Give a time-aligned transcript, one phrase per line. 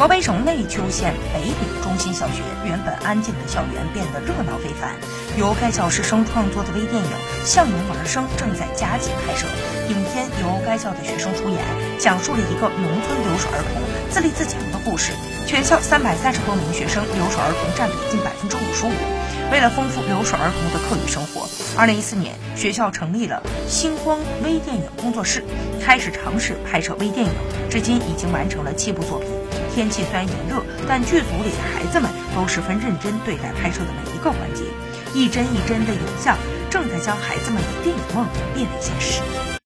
[0.00, 4.96] 河北省内丘县北丙中心小学原本安静的校园变得热闹非凡。
[5.36, 7.10] 由该校师生创作的微电影
[7.44, 9.46] 《向阳而生》正在加紧拍摄。
[9.90, 11.60] 影片由该校的学生出演，
[11.98, 15.12] 讲述了一个农村留守儿童自立自强的故事。
[15.46, 18.92] 全校三百三十多名学生留守儿童占比近百分之五十五。
[19.52, 21.44] 为了丰富留守儿童的课余生活，
[21.76, 25.44] 二零一四年学校成立了星光微电影工作室，
[25.78, 27.32] 开始尝试拍摄微电影。
[27.68, 29.28] 至今已经完成了七部作品。
[29.74, 34.64] 天气虽然炎热，但剧组里的孩子们都十分认真对待拍摄的每一个环节。
[35.14, 36.36] 一帧一帧的影像，
[36.70, 39.39] 正在将孩子们的电影梦变为现实。